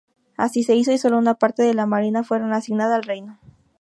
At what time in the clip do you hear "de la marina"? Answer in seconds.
1.61-2.23